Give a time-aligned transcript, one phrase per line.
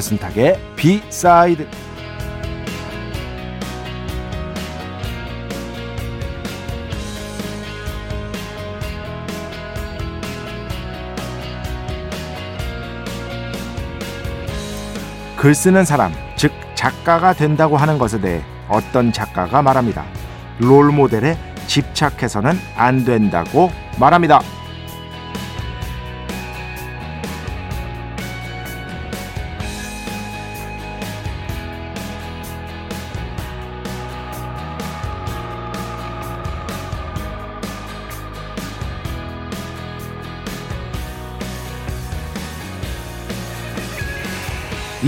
[0.00, 1.66] 배순탁의 비사이드
[15.36, 20.04] 글 쓰는 사람, 즉 작가가 된다고 하는 것에 대해 어떤 작가가 말합니다.
[20.58, 24.40] 롤 모델에 집착해서는 안 된다고 말합니다.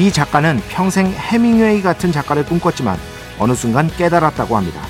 [0.03, 2.99] 이 작가는 평생 해밍웨이 같은 작가를 꿈꿨지만
[3.39, 4.81] 어느 순간 깨달았다고 합니다.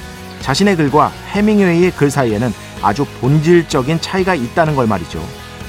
[0.41, 5.23] 자신의 글과 해밍웨이의 글 사이에는 아주 본질적인 차이가 있다는 걸 말이죠.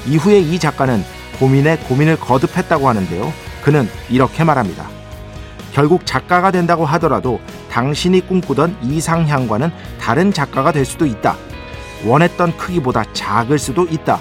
[0.06, 1.04] 이후에 이 작가는
[1.38, 3.30] 고민에 고민을 거듭했다고 하는데요.
[3.62, 4.86] 그는 이렇게 말합니다.
[5.74, 7.38] 결국 작가가 된다고 하더라도
[7.70, 11.36] 당신이 꿈꾸던 이상향과는 다른 작가가 될 수도 있다.
[12.06, 14.18] 원했던 크기보다 작을 수도 있다.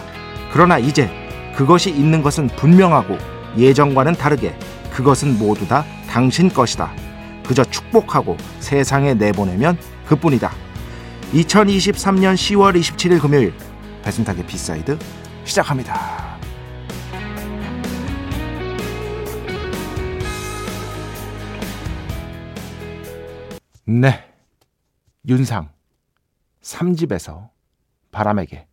[0.51, 1.09] 그러나 이제
[1.55, 3.17] 그것이 있는 것은 분명하고
[3.57, 4.53] 예전과는 다르게
[4.93, 6.91] 그것은 모두 다 당신 것이다.
[7.45, 9.77] 그저 축복하고 세상에 내보내면
[10.07, 10.51] 그뿐이다.
[11.33, 13.53] 2023년 10월 27일 금요일
[14.03, 14.99] 배순탁의 B side
[15.45, 16.37] 시작합니다.
[23.85, 24.29] 네.
[25.27, 25.69] 윤상
[26.61, 27.49] 3집에서
[28.11, 28.67] 바람에게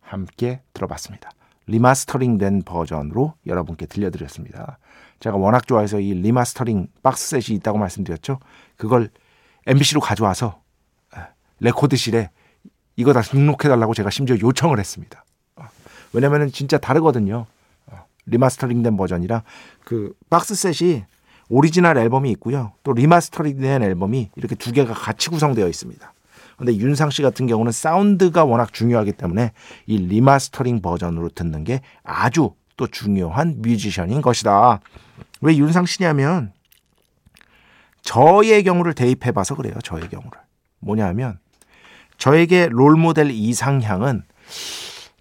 [0.00, 1.30] 함께 들어봤습니다.
[1.66, 4.78] 리마스터링 된 버전으로 여러분께 들려드렸습니다.
[5.22, 8.40] 제가 워낙 좋아해서 이 리마스터링 박스셋이 있다고 말씀드렸죠.
[8.76, 9.08] 그걸
[9.66, 10.60] MBC로 가져와서
[11.60, 12.30] 레코드실에
[12.96, 15.24] 이거 다 등록해달라고 제가 심지어 요청을 했습니다.
[15.56, 15.66] 어,
[16.12, 17.46] 왜냐면은 진짜 다르거든요.
[17.86, 19.42] 어, 리마스터링 된 버전이랑
[19.84, 21.04] 그 박스셋이
[21.48, 22.72] 오리지널 앨범이 있고요.
[22.82, 26.12] 또 리마스터링 된 앨범이 이렇게 두 개가 같이 구성되어 있습니다.
[26.56, 29.52] 근데 윤상 씨 같은 경우는 사운드가 워낙 중요하기 때문에
[29.86, 34.80] 이 리마스터링 버전으로 듣는 게 아주 또 중요한 뮤지션인 것이다.
[35.40, 36.52] 왜 윤상 씨냐면
[38.02, 39.74] 저의 경우를 대입해 봐서 그래요.
[39.84, 40.32] 저의 경우를.
[40.80, 41.38] 뭐냐면
[42.18, 44.24] 저에게 롤 모델 이상향은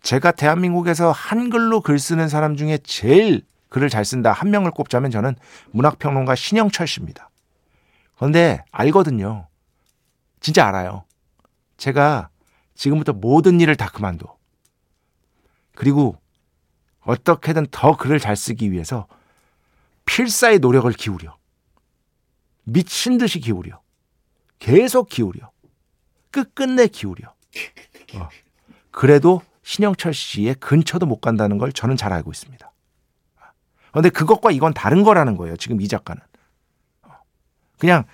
[0.02, 5.36] 제가 대한민국에서 한글로 글 쓰는 사람 중에 제일 글을 잘 쓴다 한 명을 꼽자면 저는
[5.70, 7.30] 문학평론가 신형철 씨입니다.
[8.16, 9.48] 그런데 알거든요.
[10.40, 11.04] 진짜 알아요.
[11.78, 12.30] 제가
[12.74, 14.36] 지금부터 모든 일을 다 그만둬.
[15.76, 16.21] 그리고
[17.02, 19.08] 어떻게든 더 글을 잘 쓰기 위해서
[20.06, 21.38] 필사의 노력을 기울여.
[22.64, 23.82] 미친 듯이 기울여.
[24.60, 25.52] 계속 기울여.
[26.30, 27.34] 끝끝내 기울여.
[28.16, 28.30] 어.
[28.92, 32.72] 그래도 신영철 씨의 근처도 못 간다는 걸 저는 잘 알고 있습니다.
[33.92, 35.58] 그런데 그것과 이건 다른 거라는 거예요.
[35.58, 36.22] 지금 이 작가는.
[37.04, 37.12] 어.
[37.78, 38.06] 그냥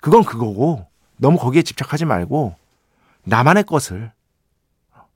[0.00, 0.86] 그건 그거고
[1.16, 2.56] 너무 거기에 집착하지 말고
[3.24, 4.12] 나만의 것을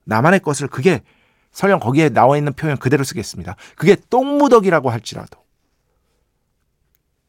[0.03, 1.03] 나만의 것을 그게
[1.51, 3.55] 설령 거기에 나와 있는 표현 그대로 쓰겠습니다.
[3.75, 5.39] 그게 똥무덕이라고 할지라도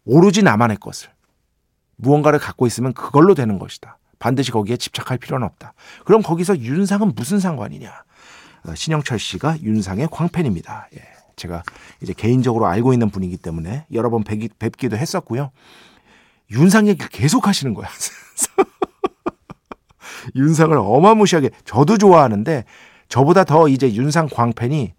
[0.05, 1.11] 오로지 나만의 것을
[1.97, 3.99] 무언가를 갖고 있으면 그걸로 되는 것이다.
[4.19, 5.75] 반드시 거기에 집착할 필요는 없다.
[6.05, 8.05] 그럼 거기서 윤상은 무슨 상관이냐?
[8.67, 10.89] 어, 신영철 씨가 윤상의 광팬입니다.
[10.95, 11.03] 예,
[11.37, 11.63] 제가
[12.03, 15.51] 이제 개인적으로 알고 있는 분이기 때문에 여러 번 뵙기, 뵙기도 했었고요.
[16.51, 17.89] 윤상 얘기를 계속 하시는 거야.
[20.35, 22.65] 윤상을 어마무시하게 저도 좋아하는데
[23.11, 24.95] 저보다 더 이제 윤상 광 팬이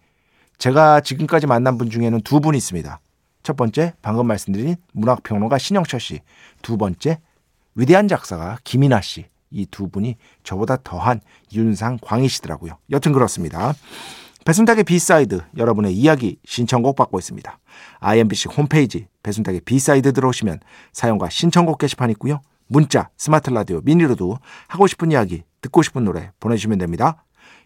[0.58, 3.00] 제가 지금까지 만난 분 중에는 두 분 있습니다.
[3.42, 6.20] 첫 번째 방금 말씀드린 문학평론가 신영철 씨,
[6.60, 7.18] 두 번째
[7.74, 9.26] 위대한 작사가 김이나 씨.
[9.54, 11.20] 이 두 분이 저보다 더한
[11.52, 12.78] 윤상 광이시더라고요.
[12.90, 13.74] 여튼 그렇습니다.
[14.46, 17.58] 배순탁의 B side 여러분의 이야기 신청곡 받고 있습니다.
[18.00, 20.60] IMBC 홈페이지 배순탁의 B side 들어오시면
[20.92, 22.40] 사연과 신청곡 게시판 있고요.
[22.66, 24.38] 문자, 스마트 라디오, 미니로도
[24.68, 27.24] 하고 싶은 이야기, 듣고 싶은 노래 보내주시면 됩니다.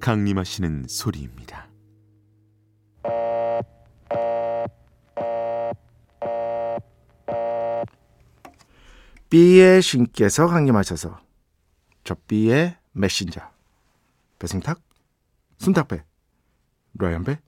[0.00, 1.68] 강림하시는 소리입니다.
[9.28, 11.20] B의 신께서 강림하셔서
[12.02, 13.40] 저 B의 메신저
[14.40, 14.80] 배승탁,
[15.58, 16.02] 순탁배,
[16.98, 17.38] 라이언배,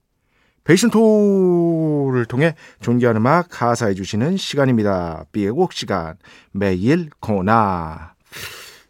[0.64, 5.24] 베이슨토를 통해 존귀한 음악 가사해 주시는 시간입니다.
[5.32, 6.16] B의 곡 시간
[6.52, 8.14] 매일 코나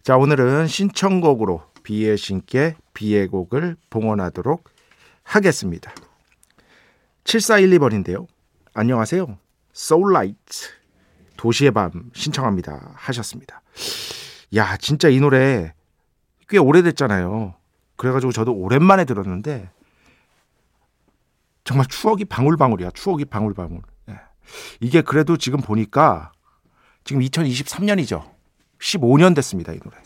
[0.03, 4.64] 자 오늘은 신청곡으로 B의 신께 B의 곡을 봉헌하도록
[5.23, 5.93] 하겠습니다.
[7.25, 8.26] 7412번인데요.
[8.75, 9.38] 안녕하세요.
[9.73, 10.69] 소울라이트
[11.37, 13.62] 도시의 밤 신청합니다 하셨습니다.
[14.55, 15.73] 야 진짜 이 노래
[16.49, 17.55] 꽤 오래됐잖아요.
[17.96, 19.70] 그래가지고 저도 오랜만에 들었는데
[21.64, 22.90] 정말 추억이 방울방울이야.
[22.90, 23.81] 추억이 방울방울.
[24.11, 24.17] 예.
[24.81, 26.32] 이게 그래도 지금 보니까
[27.05, 28.28] 지금 2023년이죠.
[28.78, 29.73] 15년 됐습니다.
[29.73, 29.96] 이 노래.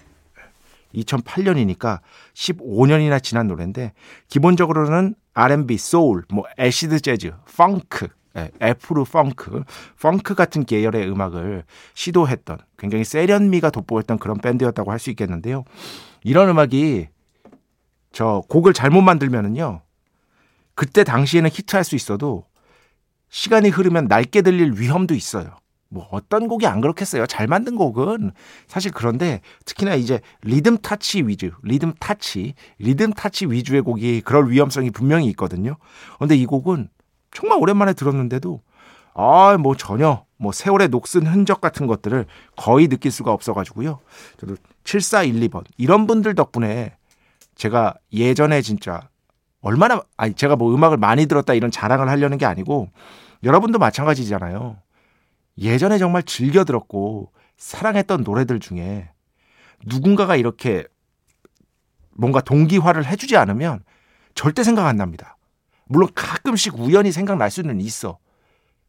[0.94, 2.00] 2008년이니까
[2.34, 3.92] 15년이나 지난 노래인데
[4.28, 9.64] 기본적으로는 R&B, 소울, 뭐 acid 재즈, funk, 예, Afro funk,
[10.00, 15.64] funk 같은 계열의 음악을 시도했던 굉장히 세련미가 돋보였던 그런 밴드였다고 할 수 있겠는데요.
[16.22, 17.08] 이런 음악이
[18.12, 19.82] 저 곡을 잘못 만들면은요.
[20.74, 22.46] 그때 당시에는 히트할 수 있어도
[23.28, 25.56] 시간이 흐르면 낡게 들릴 위험도 있어요.
[25.88, 27.26] 뭐 어떤 곡이 안 그렇겠어요.
[27.26, 28.32] 잘 만든 곡은
[28.66, 34.90] 사실 그런데 특히나 이제 리듬 타치 위주, 리듬 타치, 리듬 타치 위주의 곡이 그럴 위험성이
[34.90, 35.76] 분명히 있거든요.
[36.18, 36.88] 근데 이 곡은
[37.32, 38.62] 정말 오랜만에 들었는데도
[39.14, 44.00] 아, 뭐 전혀 뭐 세월의 녹슨 흔적 같은 것들을 거의 느낄 수가 없어 가지고요.
[44.38, 46.96] 저도 7412번 이런 분들 덕분에
[47.54, 49.08] 제가 예전에 진짜
[49.62, 52.90] 얼마나 아니 제가 뭐 음악을 많이 들었다 이런 자랑을 하려는 게 아니고
[53.42, 54.76] 여러분도 마찬가지잖아요.
[55.58, 59.10] 예전에 정말 즐겨 들었고 사랑했던 노래들 중에
[59.84, 60.84] 누군가가 이렇게
[62.12, 63.82] 뭔가 동기화를 해주지 않으면
[64.34, 65.36] 절대 생각 안 납니다.
[65.86, 68.18] 물론 가끔씩 우연히 생각날 수는 있어.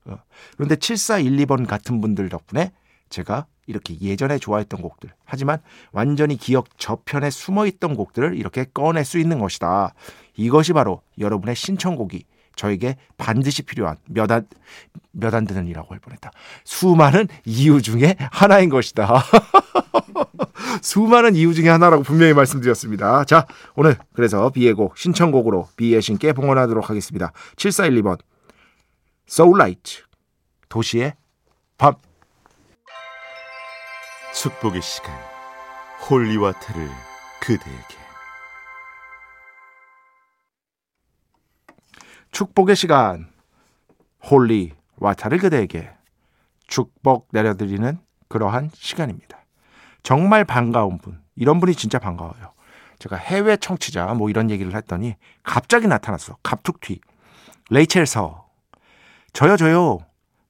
[0.05, 0.17] 어.
[0.55, 2.71] 그런데 7412번 같은 분들 덕분에
[3.09, 5.61] 제가 이렇게 예전에 좋아했던 곡들, 하지만
[5.91, 9.93] 완전히 기억 저편에 숨어 있던 곡들을 이렇게 꺼낼 수 있는 것이다.
[10.37, 12.23] 이것이 바로 여러분의 신청곡이
[12.57, 14.45] 저에게 반드시 필요한 몇 안,
[15.13, 16.31] 몇안 되는 이라고 할 뻔했다.
[16.65, 19.23] 수많은 이유 중에 하나인 것이다.
[20.81, 23.23] 수많은 이유 중에 하나라고 분명히 말씀드렸습니다.
[23.23, 23.45] 자,
[23.75, 27.31] 오늘 그래서 비의 곡 신청곡으로 비의 신께 봉헌하도록 하겠습니다.
[27.55, 28.19] 7412번
[29.27, 30.01] 소울라이트
[30.67, 31.13] 도시의
[31.77, 31.93] 밤
[34.33, 35.15] 축복의 시간
[36.09, 36.89] holy water를
[37.39, 38.06] 그대에게
[42.31, 43.29] 축복의 시간
[44.29, 45.89] holy water를 그대에게
[46.67, 49.37] 축복 내려드리는 그러한 시간입니다.
[50.03, 52.53] 정말 반가운 분 이런 분이 진짜 반가워요.
[52.99, 56.37] 제가 해외 청취자 뭐 이런 얘기를 했더니 갑자기 나타났어.
[56.43, 56.99] 갑툭튀.
[57.69, 58.47] 레이첼 서.
[59.33, 59.99] 저요 저요.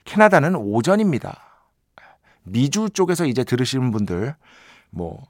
[0.05, 1.38] 캐나다는 오전입니다.
[2.43, 4.34] 미주 쪽에서 이제 들으시는 분들
[4.89, 5.22] 뭐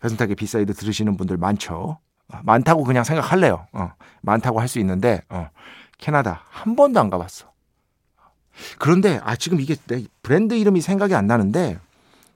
[0.00, 1.98] 배순탁의 B side 들으시는 분들 많죠.
[2.42, 3.66] 많다고 그냥 생각할래요.
[3.72, 3.92] 어,
[4.22, 5.48] 많다고 할 수 있는데 어,
[5.98, 7.52] 캐나다 한 번도 안 가봤어.
[8.78, 11.78] 그런데 아 지금 이게 내 브랜드 이름이 생각이 안 나는데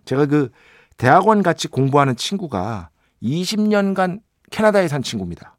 [0.05, 0.51] 제가 그
[0.97, 2.91] 대학원 같이 공부하는 친구가
[3.23, 5.57] 20년간 캐나다에 산 친구입니다.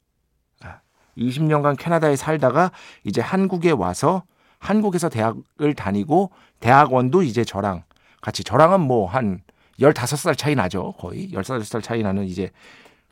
[1.18, 2.72] 20년간 아, 캐나다에 살다가
[3.04, 4.24] 이제 한국에 와서
[4.60, 7.84] 한국에서 대학을 다니고 대학원도 이제 저랑
[8.22, 9.42] 같이 저랑은 뭐 한
[9.80, 10.94] 15살 차이 나죠.
[11.00, 12.52] 거의 15살 차이 나는 이제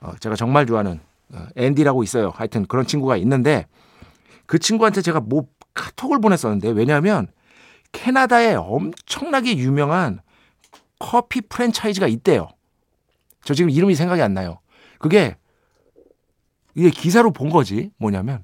[0.01, 1.00] 어 제가 정말 좋아하는
[1.34, 2.32] 어 앤디라고 있어요.
[2.36, 3.65] 하여튼 그런 친구가 있는데
[4.48, 7.27] 그 친구한테 제가 뭐 카톡을 보냈었는데 왜냐하면
[7.92, 10.22] 캐나다에 엄청나게 유명한
[11.00, 12.50] 커피 프랜차이즈가 있대요.
[13.44, 14.60] 저 지금 이름이 생각이 안 나요.
[15.00, 15.38] 그게
[16.74, 18.44] 이게 기사로 본 거지 뭐냐면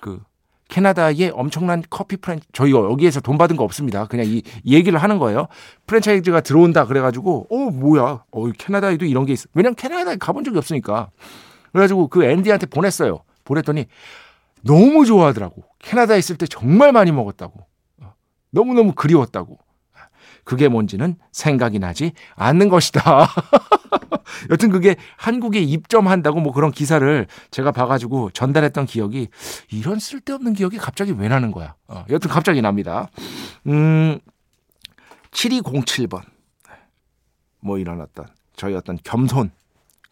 [0.00, 0.22] 그
[0.68, 4.06] 캐나다에 엄청난 커피 프랜 저희 여기에서 돈 받은 거 없습니다.
[4.06, 5.48] 그냥 이, 이 얘기를 하는 거예요.
[5.86, 8.24] 프랜차이즈가 들어온다 그래가지고 어 뭐야?
[8.30, 9.48] 어 캐나다에도 이런 게 있어.
[9.54, 11.10] 왜냐면 캐나다에 가본 적이 없으니까.
[11.72, 13.20] 그래가지고 그 앤디한테 보냈어요.
[13.44, 13.86] 보냈더니
[14.62, 15.64] 너무 좋아하더라고.
[15.78, 17.66] 캐나다에 있을 때 정말 많이 먹었다고.
[18.02, 18.14] 어,
[18.50, 19.58] 너무너무 그리웠다고.
[20.48, 23.28] 그게 뭔지는 생각이 나지 않는 것이다.
[24.50, 29.28] 여튼 그게 한국에 입점한다고 뭐 그런 기사를 제가 봐가지고 전달했던 기억이
[29.70, 31.74] 이런 쓸데없는 기억이 갑자기 왜 나는 거야.
[31.86, 33.10] 어, 여튼 갑자기 납니다.
[33.66, 34.18] 음,
[35.32, 36.22] 7207번.
[37.60, 39.50] 뭐 이런 어떤 저희 어떤 겸손.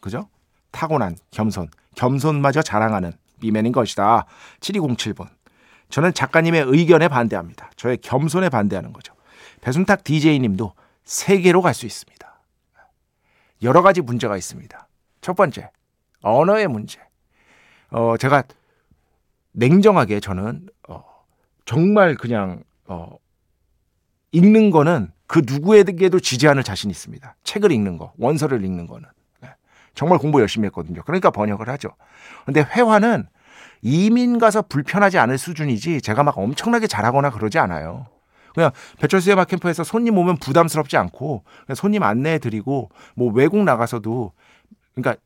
[0.00, 0.28] 그죠?
[0.70, 1.68] 타고난 겸손.
[1.94, 4.26] 겸손마저 자랑하는 비맨인 것이다.
[4.60, 5.28] 7207번.
[5.88, 7.70] 저는 작가님의 의견에 반대합니다.
[7.76, 9.14] 저의 겸손에 반대하는 거죠.
[9.60, 10.72] 배순탁 DJ님도
[11.04, 12.16] 세계로 갈 수 있습니다.
[13.62, 14.88] 여러 가지 문제가 있습니다.
[15.20, 15.70] 첫 번째,
[16.22, 17.00] 언어의 문제.
[17.90, 18.42] 어, 제가
[19.52, 21.04] 냉정하게 저는 어,
[21.64, 23.16] 정말 그냥 어,
[24.32, 27.36] 읽는 거는 그 누구에게도 지지 않을 자신 있습니다.
[27.42, 29.08] 책을 읽는 거, 원서를 읽는 거는.
[29.96, 29.98] 네.
[29.98, 31.02] 정말 공부 열심히 했거든요.
[31.02, 31.88] 그러니까 번역을 하죠.
[32.44, 33.26] 근데 회화는
[33.82, 38.06] 이민 가서 불편하지 않을 수준이지 제가 막 엄청나게 잘하거나 그러지 않아요.
[38.54, 44.32] 그냥 배철수의 음악 캠프에서 손님 오면 부담스럽지 않고 손님 안내해 드리고 뭐 외국 나가서도
[44.94, 45.20] 그러니까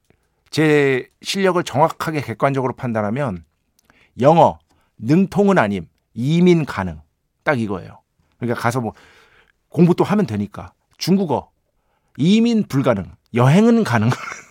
[0.50, 3.44] 제 실력을 정확하게 객관적으로 판단하면
[4.20, 4.58] 영어
[4.98, 7.00] 능통은 아님 이민 가능
[7.44, 8.00] 딱 이거예요.
[8.38, 8.92] 그러니까 가서 뭐
[9.68, 11.50] 공부 또 하면 되니까 중국어
[12.16, 14.10] 이민 불가능 여행은 가능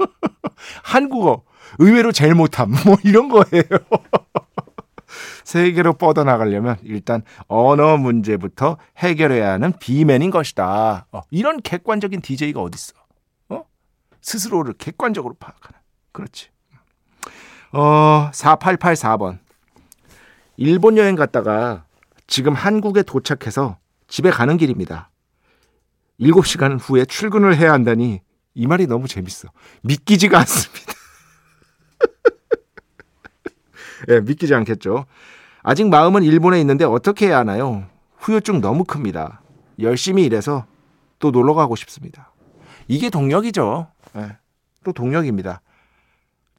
[0.82, 1.42] 한국어
[1.78, 3.62] 의외로 제일 못함 뭐 이런 거예요.
[5.44, 11.06] 세계로 뻗어나가려면 일단 언어 문제부터 해결해야 하는 비맨인 것이다.
[11.10, 12.94] 어, 이런 객관적인 DJ가 어딨어?
[13.48, 13.64] 어?
[14.20, 15.78] 스스로를 객관적으로 파악하는.
[16.12, 16.50] 그렇지.
[17.72, 19.38] 어, 4884번.
[20.56, 21.84] 일본 여행 갔다가
[22.26, 25.10] 지금 한국에 도착해서 집에 가는 길입니다.
[26.20, 28.20] 7시간 후에 출근을 해야 한다니
[28.54, 29.48] 이 말이 너무 재밌어.
[29.82, 30.92] 믿기지가 않습니다.
[34.10, 35.06] 예, 믿기지 않겠죠.
[35.62, 37.86] 아직 마음은 일본에 있는데 어떻게 해야 하나요?
[38.18, 39.42] 후유증 너무 큽니다.
[39.78, 40.66] 열심히 일해서
[41.18, 42.32] 또 놀러 가고 싶습니다.
[42.88, 43.88] 이게 동력이죠.
[44.16, 44.36] 예,
[44.84, 45.60] 또 동력입니다.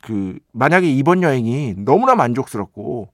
[0.02, 3.10] 그 만약에 이번 여행이 너무나 만족스럽고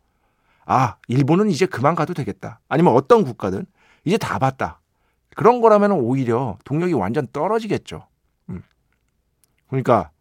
[0.65, 2.60] 아 일본은 이제 그만 가도 되겠다.
[2.69, 3.65] 아니면 어떤 국가든
[4.05, 4.79] 이제 다 봤다.
[5.36, 8.07] 그런 거라면 오히려 동력이 완전 떨어지겠죠.
[9.67, 9.69] 음.
[9.69, 10.12] 그러니까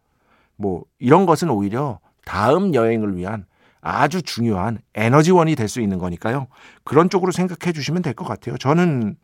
[0.57, 3.47] 뭐 이런 것은 오히려 다음 여행을 위한
[3.81, 6.49] 아주 중요한 에너지원이 될 수 있는 거니까요.
[6.85, 8.57] 그런 쪽으로 생각해 주시면 될 것 같아요.
[8.59, 9.17] 저는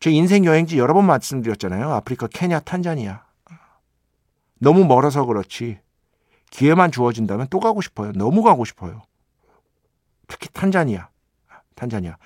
[0.00, 1.90] 제 인생 여행지 여러 번 말씀드렸잖아요.
[1.92, 3.22] 아프리카, 케냐, 탄자니아.
[4.58, 5.78] 너무 멀어서 그렇지.
[6.50, 8.12] 기회만 주어진다면 또 가고 싶어요.
[8.12, 9.02] 너무 가고 싶어요.
[10.28, 11.08] 특히 탄자니아.
[11.76, 12.16] 탄자니아.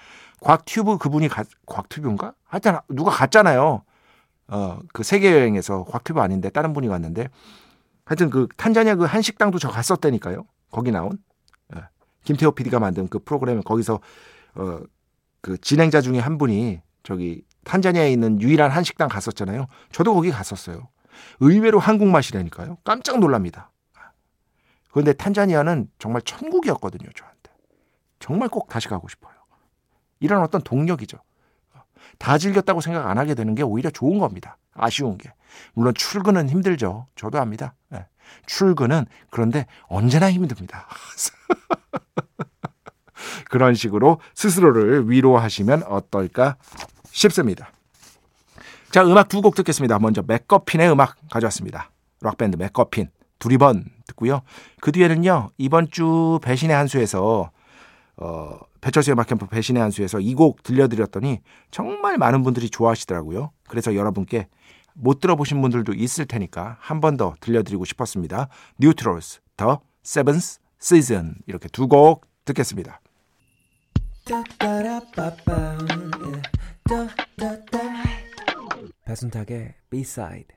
[0.40, 2.34] 곽튜브 그분이 가, 곽튜브인가?
[2.44, 3.82] 하여튼 누가 갔잖아요.
[4.48, 7.28] 어, 그 세계 여행에서 곽튜브 아닌데 다른 분이 갔는데
[8.04, 10.44] 하여튼 그 탄자니아 그 한식당도 저 갔었다니까요.
[10.70, 11.18] 거기 나온.
[12.24, 14.00] 김태호 PD가 만든 그 프로그램 거기서
[14.56, 14.80] 어
[15.46, 19.66] 그 진행자 중에 한 분이 저기 탄자니아에 있는 유일한 한식당 갔었잖아요.
[19.92, 20.88] 저도 거기 갔었어요.
[21.38, 22.78] 의외로 한국 맛이라니까요.
[22.82, 23.70] 깜짝 놀랍니다.
[24.90, 27.52] 그런데 탄자니아는 정말 천국이었거든요, 저한테.
[28.18, 29.34] 정말 꼭 다시 가고 싶어요.
[30.18, 31.18] 이런 어떤 동력이죠.
[32.18, 34.56] 다 즐겼다고 생각 안 하게 되는 게 오히려 좋은 겁니다.
[34.74, 35.32] 아쉬운 게.
[35.74, 37.06] 물론 출근은 힘들죠.
[37.16, 37.74] 저도 압니다.
[37.90, 38.06] 네.
[38.46, 40.86] 출근은 그런데 언제나 힘듭니다.
[43.50, 46.56] 그런 식으로 스스로를 위로하시면 어떨까
[47.10, 47.70] 싶습니다.
[48.90, 49.98] 자, 음악 두 곡 듣겠습니다.
[49.98, 51.90] 먼저 맥거핀의 음악 가져왔습니다.
[52.20, 53.10] 락밴드 맥거핀.
[53.38, 54.40] 두리번 듣고요.
[54.80, 57.50] 그 뒤에는요, 이번 주 배신의 한 수에서,
[58.16, 61.40] 어, 배철수의 음악 캠프 배신의 한수에서 이 곡 들려드렸더니
[61.70, 63.50] 정말 많은 분들이 좋아하시더라고요.
[63.68, 64.48] 그래서 여러분께
[64.94, 68.48] 못 들어보신 분들도 있을 테니까 한 번 더 들려드리고 싶었습니다.
[68.78, 73.00] Neutrals, The Seventh Season 이렇게 두 곡 듣겠습니다.
[79.04, 80.48] 배순탁의 B-side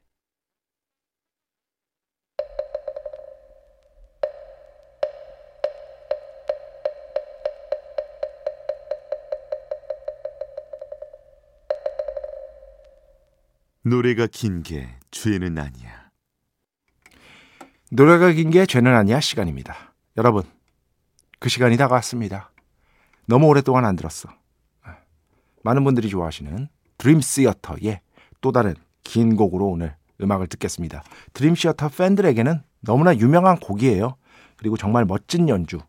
[13.90, 16.10] 노래가 긴 게 죄는 아니야.
[17.92, 19.96] 노래가 긴 게 죄는 아니야 시간입니다.
[20.16, 20.44] 여러분,
[21.40, 22.52] 그 시간이 다가왔습니다.
[23.26, 24.30] 너무 오랫동안 안 들었어.
[25.64, 26.68] 많은 분들이 좋아하시는
[27.00, 28.02] 드림 시어터의
[28.42, 31.02] 또 다른 긴 곡으로 오늘 음악을 듣겠습니다.
[31.34, 34.18] 드림 시어터 팬들에게는 너무나 유명한 곡이에요.
[34.58, 35.82] 그리고 정말 멋진 연주, 아,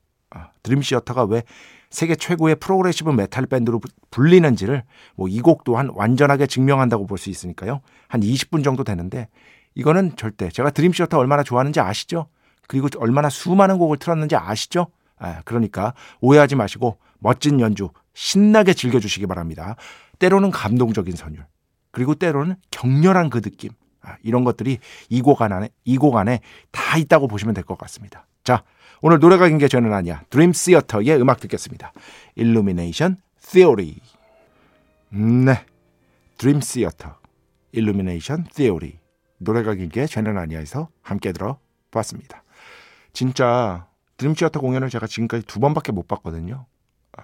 [0.62, 1.42] 드림시어터가 왜
[1.90, 4.84] 세계 최고의 프로그레시브 메탈 밴드로 불리는지를
[5.16, 7.80] 뭐 이 곡 또한 완전하게 증명한다고 볼 수 있으니까요.
[8.08, 9.28] 한 20분 정도 되는데
[9.74, 12.26] 이거는 절대 제가 드림시어터 얼마나 좋아하는지 아시죠?
[12.68, 14.86] 그리고 얼마나 수많은 곡을 틀었는지 아시죠?
[15.18, 19.76] 아, 그러니까 오해하지 마시고 멋진 연주 신나게 즐겨주시기 바랍니다.
[20.18, 21.44] 때로는 감동적인 선율
[21.90, 23.70] 그리고 때로는 격렬한 그 느낌
[24.02, 28.26] 아, 이런 것들이 이 곡 안에 이 곡 안에 다 있다고 보시면 될 것 같습니다.
[28.44, 28.62] 자
[29.02, 31.92] 오늘 노래가 긴게 저는 아니야 드림 시어터의 음악 듣겠습니다.
[32.34, 33.96] 일루미네이션 Theory
[35.10, 35.64] 네
[36.38, 37.18] 드림 시어터
[37.72, 38.98] 일루미네이션 Theory
[39.38, 42.42] 노래가 긴게 저는 아니야에서 함께 들어봤습니다.
[43.12, 43.86] 진짜
[44.18, 46.66] 드림 시어터 공연을 제가 지금까지 두 번밖에 못 봤거든요.
[47.16, 47.22] 아,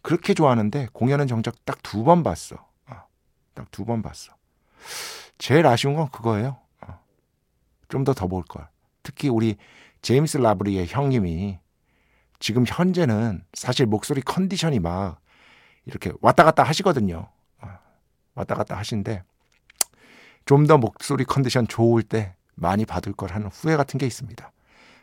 [0.00, 2.56] 그렇게 좋아하는데 공연은 정작 딱 두 번 봤어.
[2.86, 3.04] 아,
[3.52, 4.32] 딱두 번 봤어.
[5.36, 6.56] 제일 아쉬운 건 그거예요.
[6.80, 6.98] 아,
[7.88, 8.66] 좀더 더 볼 걸.
[9.02, 9.56] 특히 우리
[10.04, 11.58] 제임스 라브리의 형님이
[12.38, 15.18] 지금 현재는 사실 목소리 컨디션이 막
[15.86, 17.30] 이렇게 왔다 갔다 하시거든요.
[18.34, 19.22] 왔다 갔다 하신데
[20.44, 24.52] 좀 더 목소리 컨디션 좋을 때 많이 받을 걸 하는 후회 같은 게 있습니다.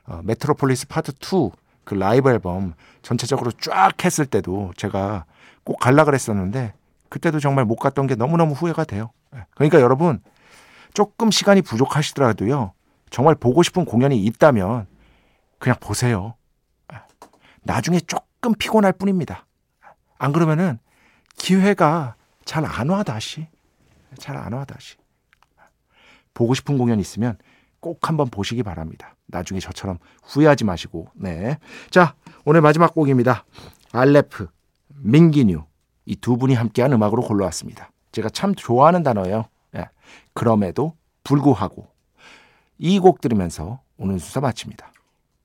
[0.06, 1.50] 어, 메트로폴리스 파트 2
[1.84, 5.26] 그 라이브 앨범 전체적으로 쫙 했을 때도 제가
[5.64, 6.76] 꼭 갈라 그랬었는데
[7.10, 9.10] 그때도 정말 못 갔던 게 너무너무 후회가 돼요.
[9.36, 9.46] 예.
[9.56, 10.22] 그러니까 여러분
[10.94, 12.74] 조금 시간이 부족하시더라도요.
[13.10, 14.91] 정말 보고 싶은 공연이 있다면
[15.62, 16.34] 그냥 보세요.
[16.92, 16.98] 예.
[17.62, 19.46] 나중에 조금 피곤할 뿐입니다.
[20.18, 20.80] 안 그러면은
[21.38, 22.16] 기회가
[22.46, 23.48] 잘 안 와 다시.
[24.18, 24.98] 잘 안 와 다시.
[26.34, 27.38] 보고 싶은 공연 있으면
[27.80, 29.16] 꼭 한번 보시기 바랍니다.
[29.28, 31.10] 나중에 저처럼 후회하지 마시고.
[31.14, 31.58] 네.
[31.92, 33.46] 자, 오늘 마지막 곡입니다.
[33.92, 34.48] 알레프,
[34.96, 35.64] 민기뉴.
[36.06, 37.92] 이 두 분이 함께한 음악으로 골라왔습니다.
[38.12, 39.46] 제가 참 좋아하는 단어예요.
[39.72, 39.88] 네.
[40.34, 41.88] 그럼에도 불구하고.
[42.80, 44.91] 이 곡 들으면서 오늘 수사 마칩니다.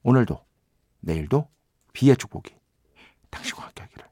[0.09, 0.41] 오늘도,
[1.01, 1.51] 내일도
[1.93, 2.55] 비의 축복이
[3.29, 4.05] 당신과 함께 하기를.